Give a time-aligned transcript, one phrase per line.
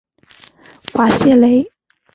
[0.93, 1.71] 瓦谢雷。